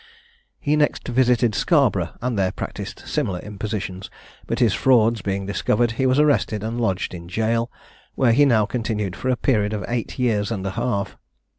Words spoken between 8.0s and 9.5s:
where he now continued for a